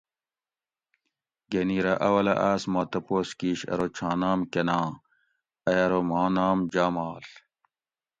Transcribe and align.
گۤھنیرہ 1.51 1.93
اولہ 2.07 2.33
آۤس 2.49 2.63
ما 2.73 2.81
تپوس 2.91 3.29
کِیش 3.39 3.59
ارو 3.71 3.87
چھاں 3.95 4.15
نام 4.21 4.39
کۤناں؟ 4.51 4.87
ائی 5.67 5.79
ارو 5.85 5.99
ماں 6.09 6.29
نام 6.37 6.57
جاماڷ 6.73 7.23